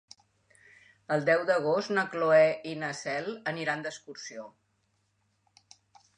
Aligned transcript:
El 1.15 1.27
deu 1.27 1.43
d'agost 1.49 1.93
na 1.97 2.05
Cloè 2.15 2.47
i 2.73 2.73
na 2.85 2.91
Cel 3.03 3.29
aniran 3.53 3.85
d'excursió. 3.87 4.49